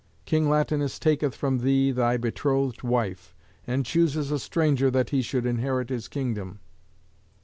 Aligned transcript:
King 0.25 0.49
Latinus 0.49 0.97
taketh 0.97 1.35
from 1.35 1.59
thee 1.59 1.91
thy 1.91 2.17
betrothed 2.17 2.81
wife, 2.81 3.35
and 3.67 3.85
chooses 3.85 4.31
a 4.31 4.39
stranger 4.39 4.89
that 4.89 5.11
he 5.11 5.21
should 5.21 5.45
inherit 5.45 5.89
his 5.91 6.07
kingdom. 6.07 6.59